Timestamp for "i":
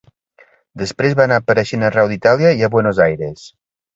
2.61-2.67